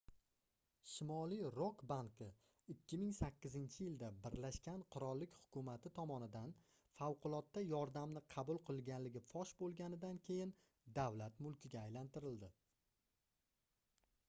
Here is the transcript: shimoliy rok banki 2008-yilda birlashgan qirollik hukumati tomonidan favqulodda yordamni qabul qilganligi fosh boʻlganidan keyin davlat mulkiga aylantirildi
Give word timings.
shimoliy 0.91 1.41
rok 1.57 1.81
banki 1.89 2.27
2008-yilda 2.75 4.07
birlashgan 4.23 4.85
qirollik 4.95 5.35
hukumati 5.41 5.91
tomonidan 5.99 6.53
favqulodda 7.01 7.63
yordamni 7.67 8.23
qabul 8.37 8.61
qilganligi 8.71 9.23
fosh 9.33 9.51
boʻlganidan 9.61 10.17
keyin 10.31 10.55
davlat 11.01 11.39
mulkiga 11.49 11.81
aylantirildi 11.83 12.49